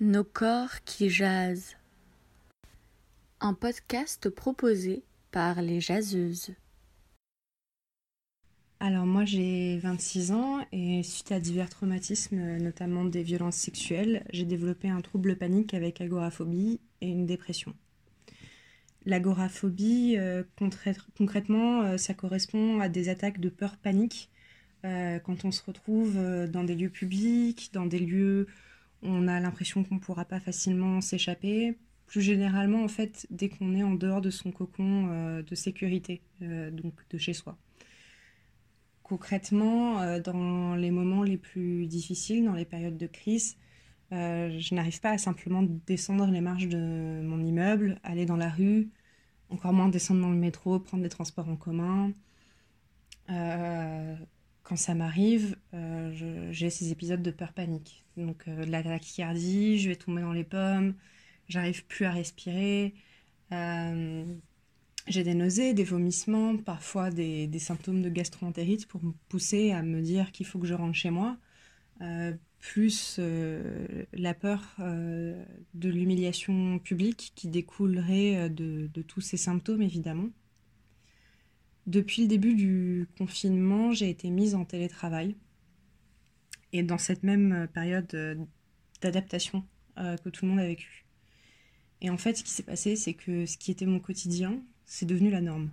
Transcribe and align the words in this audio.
Nos 0.00 0.24
corps 0.24 0.82
qui 0.84 1.08
jasent. 1.08 1.76
Un 3.40 3.54
podcast 3.54 4.28
proposé 4.28 5.04
par 5.30 5.62
les 5.62 5.80
jaseuses. 5.80 6.50
Alors 8.80 9.06
moi 9.06 9.24
j'ai 9.24 9.78
26 9.78 10.32
ans 10.32 10.66
et 10.72 11.04
suite 11.04 11.30
à 11.30 11.38
divers 11.38 11.70
traumatismes, 11.70 12.56
notamment 12.56 13.04
des 13.04 13.22
violences 13.22 13.54
sexuelles, 13.54 14.26
j'ai 14.32 14.44
développé 14.44 14.88
un 14.88 15.00
trouble 15.00 15.36
panique 15.36 15.74
avec 15.74 16.00
agoraphobie 16.00 16.80
et 17.00 17.08
une 17.08 17.24
dépression. 17.24 17.72
L'agoraphobie, 19.06 20.16
euh, 20.18 20.42
concrètement, 21.16 21.82
euh, 21.82 21.98
ça 21.98 22.14
correspond 22.14 22.80
à 22.80 22.88
des 22.88 23.08
attaques 23.08 23.38
de 23.38 23.48
peur 23.48 23.76
panique 23.76 24.28
euh, 24.84 25.20
quand 25.20 25.44
on 25.44 25.52
se 25.52 25.62
retrouve 25.62 26.18
dans 26.48 26.64
des 26.64 26.74
lieux 26.74 26.90
publics, 26.90 27.70
dans 27.72 27.86
des 27.86 28.00
lieux 28.00 28.48
on 29.04 29.28
a 29.28 29.40
l'impression 29.40 29.84
qu'on 29.84 29.96
ne 29.96 30.00
pourra 30.00 30.24
pas 30.24 30.40
facilement 30.40 31.00
s'échapper. 31.00 31.76
Plus 32.06 32.20
généralement, 32.20 32.82
en 32.84 32.88
fait, 32.88 33.26
dès 33.30 33.48
qu'on 33.48 33.74
est 33.74 33.82
en 33.82 33.94
dehors 33.94 34.20
de 34.20 34.30
son 34.30 34.52
cocon 34.52 35.40
de 35.40 35.54
sécurité, 35.54 36.22
donc 36.40 36.92
de 37.10 37.18
chez 37.18 37.32
soi. 37.32 37.56
Concrètement, 39.02 40.18
dans 40.18 40.74
les 40.74 40.90
moments 40.90 41.22
les 41.22 41.38
plus 41.38 41.86
difficiles, 41.86 42.44
dans 42.44 42.52
les 42.52 42.66
périodes 42.66 42.98
de 42.98 43.06
crise, 43.06 43.56
euh, 44.12 44.58
je 44.58 44.74
n'arrive 44.74 45.00
pas 45.00 45.10
à 45.10 45.18
simplement 45.18 45.62
descendre 45.62 46.26
les 46.26 46.40
marches 46.40 46.68
de 46.68 47.22
mon 47.22 47.42
immeuble, 47.44 47.98
aller 48.04 48.26
dans 48.26 48.36
la 48.36 48.50
rue, 48.50 48.90
encore 49.50 49.72
moins 49.72 49.88
descendre 49.88 50.20
dans 50.20 50.30
le 50.30 50.36
métro, 50.36 50.78
prendre 50.78 51.02
des 51.02 51.08
transports 51.08 51.48
en 51.48 51.56
commun. 51.56 52.12
Euh, 54.64 54.68
quand 54.68 54.76
ça 54.76 54.94
m'arrive, 54.94 55.56
euh, 55.74 56.50
j'ai 56.52 56.70
ces 56.70 56.90
épisodes 56.90 57.22
de 57.22 57.30
peur 57.30 57.52
panique. 57.52 58.04
Donc 58.16 58.48
de 58.48 58.70
la 58.70 58.82
tachycardie, 58.82 59.78
je 59.78 59.88
vais 59.90 59.96
tomber 59.96 60.22
dans 60.22 60.32
les 60.32 60.44
pommes, 60.44 60.94
j'arrive 61.48 61.84
plus 61.86 62.06
à 62.06 62.12
respirer. 62.12 62.94
j'ai 63.50 65.22
des 65.22 65.34
nausées, 65.34 65.74
des 65.74 65.84
vomissements, 65.84 66.56
parfois 66.56 67.10
des, 67.10 67.58
symptômes 67.58 68.02
de 68.02 68.08
gastroentérite 68.08 68.86
pour 68.86 69.02
me 69.02 69.12
pousser 69.28 69.72
à 69.72 69.82
me 69.82 70.00
dire 70.00 70.32
qu'il 70.32 70.46
faut 70.46 70.58
que 70.58 70.66
je 70.66 70.74
rentre 70.74 70.94
chez 70.94 71.10
moi 71.10 71.36
plus 72.64 73.16
euh, 73.18 74.04
la 74.14 74.32
peur 74.32 74.74
euh, 74.80 75.44
de 75.74 75.90
l'humiliation 75.90 76.78
publique 76.78 77.32
qui 77.34 77.48
découlerait 77.48 78.36
euh, 78.36 78.48
de, 78.48 79.02
tous 79.02 79.20
ces 79.20 79.36
symptômes, 79.36 79.82
évidemment. 79.82 80.30
Depuis 81.86 82.22
le 82.22 82.28
début 82.28 82.54
du 82.54 83.08
confinement, 83.18 83.92
j'ai 83.92 84.08
été 84.08 84.30
mise 84.30 84.54
en 84.54 84.64
télétravail. 84.64 85.36
Et 86.72 86.82
dans 86.82 86.98
cette 86.98 87.22
même 87.22 87.68
période 87.72 88.46
d'adaptation 89.00 89.64
que 89.96 90.28
tout 90.28 90.44
le 90.44 90.50
monde 90.50 90.60
a 90.60 90.66
vécu. 90.66 91.04
Et 92.00 92.10
en 92.10 92.16
fait, 92.16 92.36
ce 92.36 92.44
qui 92.44 92.50
s'est 92.50 92.62
passé, 92.62 92.96
c'est 92.96 93.14
que 93.14 93.46
ce 93.46 93.56
qui 93.56 93.70
était 93.70 93.86
mon 93.86 94.00
quotidien, 94.00 94.60
c'est 94.84 95.06
devenu 95.06 95.30
la 95.30 95.40
norme. 95.40 95.70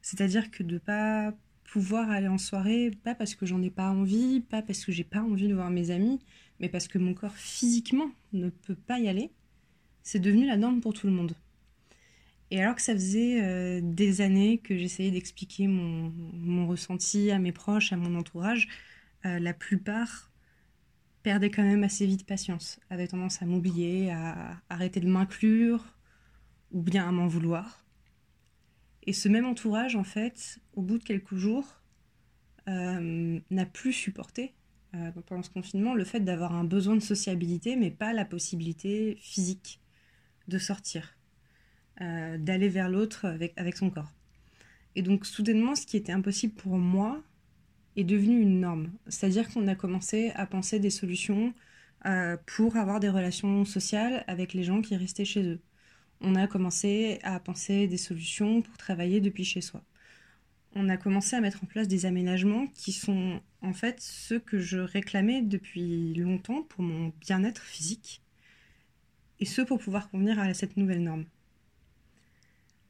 C'est-à-dire 0.00 0.50
que 0.50 0.62
de 0.62 0.78
pas 0.78 1.34
pouvoir 1.64 2.10
aller 2.10 2.28
en 2.28 2.38
soirée, 2.38 2.90
pas 3.02 3.14
parce 3.14 3.34
que 3.34 3.46
j'en 3.46 3.62
ai 3.62 3.70
pas 3.70 3.90
envie, 3.90 4.40
pas 4.40 4.62
parce 4.62 4.84
que 4.84 4.92
j'ai 4.92 5.04
pas 5.04 5.22
envie 5.22 5.48
de 5.48 5.54
voir 5.54 5.70
mes 5.70 5.90
amis, 5.90 6.20
mais 6.60 6.68
parce 6.68 6.86
que 6.86 6.98
mon 6.98 7.14
corps 7.14 7.34
physiquement 7.34 8.10
ne 8.32 8.50
peut 8.50 8.74
pas 8.74 9.00
y 9.00 9.08
aller, 9.08 9.30
c'est 10.02 10.20
devenu 10.20 10.46
la 10.46 10.56
norme 10.56 10.80
pour 10.80 10.92
tout 10.92 11.06
le 11.06 11.12
monde. 11.12 11.34
Et 12.52 12.60
alors 12.60 12.74
que 12.74 12.82
ça 12.82 12.92
faisait 12.92 13.42
euh, 13.42 13.80
des 13.82 14.20
années 14.20 14.58
que 14.58 14.76
j'essayais 14.76 15.10
d'expliquer 15.10 15.68
mon, 15.68 16.66
ressenti 16.66 17.30
à 17.30 17.38
mes 17.38 17.50
proches, 17.50 17.94
à 17.94 17.96
mon 17.96 18.14
entourage, 18.14 18.68
euh, 19.24 19.38
la 19.38 19.54
plupart 19.54 20.30
perdaient 21.22 21.50
quand 21.50 21.62
même 21.62 21.82
assez 21.82 22.04
vite 22.04 22.26
patience, 22.26 22.78
avaient 22.90 23.08
tendance 23.08 23.40
à 23.40 23.46
m'oublier, 23.46 24.10
à 24.10 24.60
arrêter 24.68 25.00
de 25.00 25.08
m'inclure, 25.08 25.96
ou 26.72 26.82
bien 26.82 27.08
à 27.08 27.10
m'en 27.10 27.26
vouloir. 27.26 27.86
Et 29.04 29.14
ce 29.14 29.30
même 29.30 29.46
entourage, 29.46 29.96
en 29.96 30.04
fait, 30.04 30.58
au 30.74 30.82
bout 30.82 30.98
de 30.98 31.04
quelques 31.04 31.36
jours, 31.36 31.80
euh, 32.68 33.40
n'a 33.50 33.64
plus 33.64 33.94
supporté, 33.94 34.52
pendant 35.26 35.42
ce 35.42 35.48
confinement, 35.48 35.94
le 35.94 36.04
fait 36.04 36.20
d'avoir 36.20 36.52
un 36.52 36.64
besoin 36.64 36.96
de 36.96 37.00
sociabilité, 37.00 37.76
mais 37.76 37.90
pas 37.90 38.12
la 38.12 38.26
possibilité 38.26 39.16
physique 39.22 39.80
de 40.48 40.58
sortir, 40.58 41.16
euh, 42.02 42.38
d'aller 42.38 42.68
vers 42.68 42.88
l'autre 42.88 43.26
avec, 43.26 43.52
avec 43.56 43.76
son 43.76 43.90
corps. 43.90 44.12
Et 44.94 45.02
donc, 45.02 45.24
soudainement, 45.24 45.74
ce 45.74 45.86
qui 45.86 45.96
était 45.96 46.12
impossible 46.12 46.54
pour 46.54 46.76
moi 46.76 47.22
est 47.96 48.04
devenu 48.04 48.40
une 48.40 48.60
norme. 48.60 48.90
C'est-à-dire 49.06 49.48
qu'on 49.48 49.68
a 49.68 49.74
commencé 49.74 50.32
à 50.34 50.46
penser 50.46 50.78
des 50.78 50.90
solutions 50.90 51.52
pour 52.46 52.76
avoir 52.76 52.98
des 52.98 53.08
relations 53.08 53.64
sociales 53.64 54.24
avec 54.26 54.54
les 54.54 54.64
gens 54.64 54.82
qui 54.82 54.96
restaient 54.96 55.24
chez 55.24 55.44
eux 55.44 55.60
on 56.22 56.36
a 56.36 56.46
commencé 56.46 57.18
à 57.22 57.38
penser 57.40 57.86
des 57.88 57.96
solutions 57.96 58.62
pour 58.62 58.76
travailler 58.76 59.20
depuis 59.20 59.44
chez 59.44 59.60
soi. 59.60 59.82
On 60.74 60.88
a 60.88 60.96
commencé 60.96 61.36
à 61.36 61.40
mettre 61.40 61.62
en 61.64 61.66
place 61.66 61.88
des 61.88 62.06
aménagements 62.06 62.66
qui 62.68 62.92
sont 62.92 63.40
en 63.60 63.72
fait 63.72 64.00
ceux 64.00 64.38
que 64.38 64.58
je 64.58 64.78
réclamais 64.78 65.42
depuis 65.42 66.14
longtemps 66.14 66.62
pour 66.62 66.82
mon 66.82 67.12
bien-être 67.20 67.62
physique 67.62 68.22
et 69.40 69.44
ceux 69.44 69.64
pour 69.64 69.80
pouvoir 69.80 70.08
convenir 70.08 70.38
à 70.38 70.54
cette 70.54 70.76
nouvelle 70.76 71.02
norme. 71.02 71.26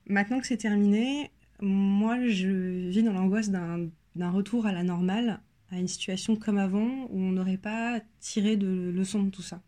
Maintenant 0.07 0.41
que 0.41 0.47
c'est 0.47 0.57
terminé, 0.57 1.31
moi 1.61 2.27
je 2.27 2.89
vis 2.89 3.03
dans 3.03 3.13
l'angoisse 3.13 3.51
d'un 3.51 4.31
retour 4.31 4.67
à 4.67 4.73
la 4.73 4.83
normale, 4.83 5.41
à 5.71 5.79
une 5.79 5.89
situation 5.89 6.37
comme 6.37 6.59
avant 6.59 7.07
où 7.11 7.19
on 7.19 7.33
n'aurait 7.33 7.57
pas 7.57 8.01
tiré 8.21 8.57
de 8.57 8.91
leçon 8.95 9.23
de 9.23 9.31
tout 9.31 9.43
ça. 9.43 9.63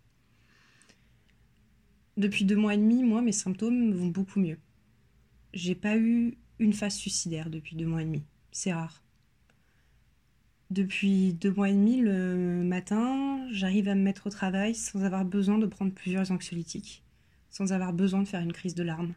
Depuis 2.16 2.44
deux 2.44 2.56
mois 2.56 2.74
et 2.74 2.76
demi, 2.76 3.02
moi, 3.02 3.22
mes 3.22 3.32
symptômes 3.32 3.92
vont 3.92 4.06
beaucoup 4.06 4.38
mieux. 4.38 4.58
J'ai 5.52 5.74
pas 5.74 5.96
eu 5.96 6.36
une 6.60 6.72
phase 6.72 6.94
suicidaire 6.94 7.50
depuis 7.50 7.74
deux 7.74 7.86
mois 7.86 8.02
et 8.02 8.04
demi. 8.04 8.22
C'est 8.52 8.72
rare. 8.72 9.02
Depuis 10.70 11.32
deux 11.32 11.52
mois 11.52 11.70
et 11.70 11.72
demi, 11.72 12.00
le 12.00 12.62
matin, 12.62 13.46
j'arrive 13.50 13.88
à 13.88 13.94
me 13.94 14.02
mettre 14.02 14.28
au 14.28 14.30
travail 14.30 14.74
sans 14.74 15.02
avoir 15.04 15.24
besoin 15.24 15.58
de 15.58 15.66
prendre 15.66 15.92
plusieurs 15.92 16.30
anxiolytiques, 16.30 17.02
sans 17.50 17.72
avoir 17.72 17.92
besoin 17.92 18.22
de 18.22 18.28
faire 18.28 18.40
une 18.40 18.52
crise 18.52 18.74
de 18.74 18.82
larmes. 18.82 19.14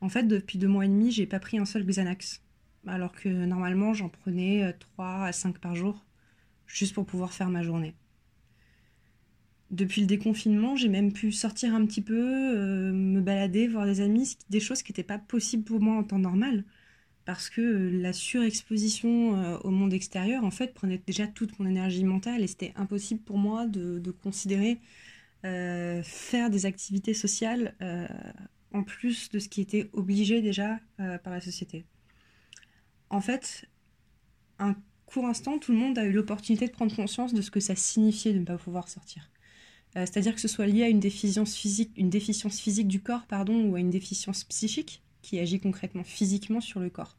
En 0.00 0.08
fait, 0.08 0.24
depuis 0.24 0.58
deux 0.58 0.68
mois 0.68 0.86
et 0.86 0.88
demi, 0.88 1.10
j'ai 1.10 1.26
pas 1.26 1.40
pris 1.40 1.58
un 1.58 1.64
seul 1.64 1.84
Xanax, 1.84 2.42
alors 2.86 3.12
que 3.12 3.28
normalement 3.28 3.92
j'en 3.94 4.08
prenais 4.08 4.72
trois 4.74 5.24
à 5.26 5.32
cinq 5.32 5.58
par 5.58 5.74
jour, 5.74 6.04
juste 6.66 6.94
pour 6.94 7.06
pouvoir 7.06 7.32
faire 7.32 7.50
ma 7.50 7.62
journée 7.62 7.94
depuis 9.70 10.00
le 10.00 10.06
déconfinement, 10.06 10.76
j'ai 10.76 10.88
même 10.88 11.12
pu 11.12 11.32
sortir 11.32 11.74
un 11.74 11.86
petit 11.86 12.02
peu, 12.02 12.18
euh, 12.56 12.92
me 12.92 13.20
balader, 13.20 13.68
voir 13.68 13.86
des 13.86 14.00
amis, 14.00 14.36
des 14.50 14.60
choses 14.60 14.82
qui 14.82 14.92
n'étaient 14.92 15.02
pas 15.02 15.18
possibles 15.18 15.64
pour 15.64 15.80
moi 15.80 15.96
en 15.96 16.04
temps 16.04 16.18
normal. 16.18 16.64
Parce 17.24 17.50
que 17.50 17.60
euh, 17.60 17.90
la 18.02 18.12
surexposition 18.12 19.36
euh, 19.36 19.58
au 19.58 19.70
monde 19.70 19.92
extérieur, 19.94 20.44
en 20.44 20.50
fait, 20.50 20.74
prenait 20.74 21.00
déjà 21.06 21.26
toute 21.26 21.58
mon 21.58 21.66
énergie 21.66 22.04
mentale 22.04 22.42
et 22.42 22.46
c'était 22.48 22.72
impossible 22.76 23.20
pour 23.20 23.38
moi 23.38 23.66
de, 23.66 24.00
considérer 24.22 24.78
faire 25.42 26.50
des 26.50 26.66
activités 26.66 27.14
sociales 27.14 27.74
en 28.72 28.82
plus 28.82 29.30
de 29.30 29.38
ce 29.38 29.48
qui 29.48 29.60
était 29.60 29.90
obligé 29.92 30.42
déjà 30.42 30.78
par 30.96 31.32
la 31.32 31.40
société. 31.40 31.84
En 33.10 33.20
fait, 33.20 33.68
un 34.58 34.76
court 35.06 35.26
instant, 35.26 35.58
tout 35.58 35.72
le 35.72 35.78
monde 35.78 35.98
a 35.98 36.04
eu 36.04 36.12
l'opportunité 36.12 36.66
de 36.66 36.72
prendre 36.72 36.94
conscience 36.94 37.34
de 37.34 37.42
ce 37.42 37.50
que 37.50 37.60
ça 37.60 37.74
signifiait 37.74 38.32
de 38.32 38.38
ne 38.38 38.44
pas 38.44 38.56
pouvoir 38.56 38.88
sortir. 38.88 39.30
Euh, 39.96 40.06
c'est-à-dire 40.06 40.34
que 40.34 40.40
ce 40.40 40.48
soit 40.48 40.66
lié 40.66 40.84
à 40.84 40.88
une 40.88 41.00
déficience 41.00 41.56
physique, 41.56 41.90
une 41.96 42.10
déficience 42.10 42.60
physique 42.60 42.86
du 42.86 43.02
corps, 43.02 43.26
pardon, 43.26 43.64
ou 43.64 43.74
à 43.74 43.80
une 43.80 43.90
déficience 43.90 44.44
psychique 44.44 45.02
qui 45.22 45.40
agit 45.40 45.58
concrètement 45.58 46.04
physiquement 46.04 46.60
sur 46.60 46.78
le 46.78 46.90
corps. 46.90 47.18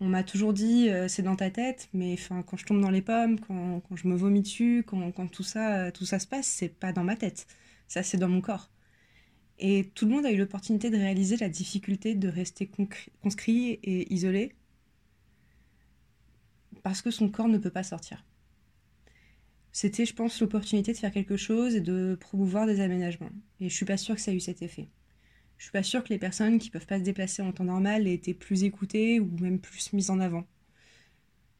On 0.00 0.06
m'a 0.06 0.22
toujours 0.22 0.52
dit 0.52 0.90
euh, 0.90 1.08
c'est 1.08 1.22
dans 1.22 1.36
ta 1.36 1.50
tête, 1.50 1.88
mais 1.94 2.16
quand 2.28 2.56
je 2.56 2.66
tombe 2.66 2.80
dans 2.80 2.90
les 2.90 3.02
pommes, 3.02 3.40
quand, 3.40 3.80
quand 3.80 3.96
je 3.96 4.06
me 4.08 4.16
vomis 4.16 4.42
dessus, 4.42 4.84
quand, 4.86 5.10
quand, 5.12 5.28
tout 5.28 5.44
ça 5.44 5.90
tout 5.92 6.04
ça 6.04 6.18
se 6.18 6.26
passe, 6.26 6.46
c'est 6.46 6.68
pas 6.68 6.92
dans 6.92 7.04
ma 7.04 7.16
tête, 7.16 7.46
ça 7.88 8.02
c'est 8.02 8.18
dans 8.18 8.28
mon 8.28 8.40
corps. 8.40 8.68
Et 9.58 9.90
tout 9.94 10.06
le 10.06 10.12
monde 10.12 10.26
a 10.26 10.32
eu 10.32 10.36
l'opportunité 10.36 10.90
de 10.90 10.96
réaliser 10.96 11.36
la 11.36 11.48
difficulté 11.48 12.14
de 12.14 12.28
rester 12.28 12.70
conscrit 13.22 13.72
et 13.82 14.12
isolé 14.12 14.54
parce 16.82 17.02
que 17.02 17.10
son 17.10 17.28
corps 17.28 17.48
ne 17.48 17.58
peut 17.58 17.70
pas 17.70 17.84
sortir 17.84 18.24
c'était, 19.72 20.04
je 20.04 20.14
pense, 20.14 20.38
l'opportunité 20.40 20.92
de 20.92 20.98
faire 20.98 21.10
quelque 21.10 21.38
chose 21.38 21.74
et 21.74 21.80
de 21.80 22.16
promouvoir 22.20 22.66
des 22.66 22.80
aménagements. 22.80 23.30
Et 23.58 23.70
je 23.70 23.74
suis 23.74 23.86
pas 23.86 23.96
sûre 23.96 24.14
que 24.14 24.20
ça 24.20 24.30
ait 24.30 24.36
eu 24.36 24.40
cet 24.40 24.60
effet. 24.60 24.88
Je 25.56 25.64
suis 25.64 25.72
pas 25.72 25.82
sûre 25.82 26.04
que 26.04 26.10
les 26.10 26.18
personnes 26.18 26.58
qui 26.58 26.68
peuvent 26.70 26.86
pas 26.86 26.98
se 26.98 27.04
déplacer 27.04 27.40
en 27.40 27.52
temps 27.52 27.64
normal 27.64 28.06
aient 28.06 28.12
été 28.12 28.34
plus 28.34 28.64
écoutées 28.64 29.18
ou 29.18 29.30
même 29.40 29.58
plus 29.58 29.92
mises 29.94 30.10
en 30.10 30.20
avant. 30.20 30.44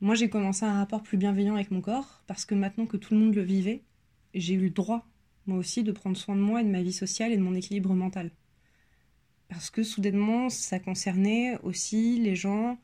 Moi, 0.00 0.14
j'ai 0.14 0.28
commencé 0.28 0.64
un 0.64 0.74
rapport 0.74 1.02
plus 1.02 1.16
bienveillant 1.16 1.54
avec 1.54 1.70
mon 1.70 1.80
corps 1.80 2.22
parce 2.26 2.44
que 2.44 2.54
maintenant 2.54 2.86
que 2.86 2.96
tout 2.96 3.14
le 3.14 3.20
monde 3.20 3.34
le 3.34 3.42
vivait, 3.42 3.82
j'ai 4.34 4.54
eu 4.54 4.64
le 4.64 4.70
droit, 4.70 5.08
moi 5.46 5.58
aussi, 5.58 5.82
de 5.82 5.92
prendre 5.92 6.16
soin 6.16 6.36
de 6.36 6.40
moi 6.40 6.60
et 6.60 6.64
de 6.64 6.70
ma 6.70 6.82
vie 6.82 6.92
sociale 6.92 7.32
et 7.32 7.36
de 7.36 7.42
mon 7.42 7.54
équilibre 7.54 7.94
mental. 7.94 8.30
Parce 9.48 9.70
que 9.70 9.82
soudainement, 9.82 10.48
ça 10.48 10.78
concernait 10.78 11.58
aussi 11.62 12.18
les 12.18 12.36
gens 12.36 12.78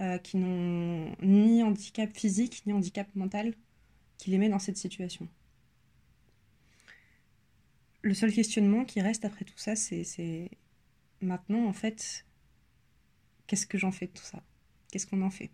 euh, 0.00 0.18
qui 0.18 0.36
n'ont 0.36 1.14
ni 1.22 1.62
handicap 1.62 2.10
physique 2.14 2.62
ni 2.66 2.72
handicap 2.72 3.08
mental 3.14 3.54
qui 4.18 4.30
les 4.30 4.38
met 4.38 4.48
dans 4.48 4.58
cette 4.58 4.76
situation. 4.76 5.28
le 8.02 8.14
seul 8.14 8.32
questionnement 8.32 8.84
qui 8.84 9.00
reste 9.00 9.24
après 9.24 9.44
tout 9.44 9.58
ça, 9.58 9.76
c'est 9.76 10.50
maintenant, 11.20 11.66
en 11.66 11.72
fait, 11.72 12.24
qu'est-ce 13.46 13.66
que 13.66 13.78
j'en 13.78 13.92
fais 13.92 14.06
de 14.06 14.12
tout 14.12 14.24
ça? 14.24 14.42
Qu'est-ce 14.90 15.06
qu'on 15.06 15.22
en 15.22 15.30
fait? 15.30 15.50